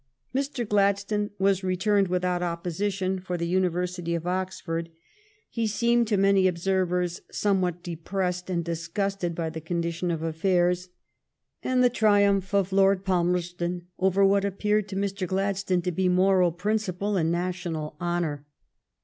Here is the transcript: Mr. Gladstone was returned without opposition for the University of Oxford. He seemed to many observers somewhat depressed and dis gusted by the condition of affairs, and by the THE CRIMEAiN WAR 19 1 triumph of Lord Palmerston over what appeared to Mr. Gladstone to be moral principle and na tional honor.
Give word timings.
Mr. 0.33 0.67
Gladstone 0.67 1.29
was 1.37 1.63
returned 1.63 2.07
without 2.07 2.41
opposition 2.41 3.19
for 3.19 3.37
the 3.37 3.45
University 3.45 4.15
of 4.15 4.25
Oxford. 4.25 4.89
He 5.47 5.67
seemed 5.67 6.07
to 6.07 6.17
many 6.17 6.47
observers 6.47 7.21
somewhat 7.29 7.83
depressed 7.83 8.49
and 8.49 8.65
dis 8.65 8.87
gusted 8.87 9.35
by 9.35 9.51
the 9.51 9.61
condition 9.61 10.09
of 10.09 10.23
affairs, 10.23 10.89
and 11.61 11.81
by 11.81 11.87
the 11.87 11.89
THE 11.93 11.99
CRIMEAiN 11.99 12.11
WAR 12.11 12.21
19 12.33 12.33
1 12.33 12.41
triumph 12.49 12.53
of 12.55 12.73
Lord 12.73 13.05
Palmerston 13.05 13.87
over 13.99 14.25
what 14.25 14.43
appeared 14.43 14.87
to 14.87 14.95
Mr. 14.95 15.27
Gladstone 15.27 15.83
to 15.83 15.91
be 15.91 16.09
moral 16.09 16.51
principle 16.51 17.15
and 17.15 17.31
na 17.31 17.49
tional 17.51 17.93
honor. 17.99 18.47